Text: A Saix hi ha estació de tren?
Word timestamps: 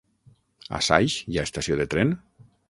A 0.77 0.79
Saix 0.87 1.17
hi 1.33 1.37
ha 1.41 1.45
estació 1.49 1.79
de 1.83 1.87
tren? 1.93 2.17